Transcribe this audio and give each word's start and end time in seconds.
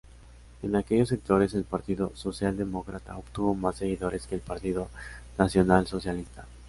En 0.63 0.75
aquellos 0.75 1.09
sectores 1.09 1.53
el 1.53 1.63
Partido 1.63 2.11
Socialdemócrata 2.15 3.15
obtuvo 3.17 3.53
más 3.53 3.75
seguidores 3.75 4.25
que 4.25 4.33
el 4.33 4.41
Partido 4.41 4.87
Nacionalsocialista. 5.37 6.47